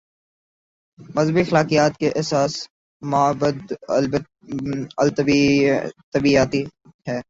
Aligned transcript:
مذہبی 1.15 1.41
اخلاقیات 1.41 1.93
کی 1.99 2.07
اساس 2.21 2.53
مابعد 3.01 3.59
الطبیعیاتی 4.97 6.61
ہے۔ 7.07 7.19